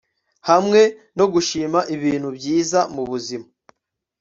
[0.49, 0.81] Hamwe
[1.17, 3.47] no gushima ibintu byiza mubuzima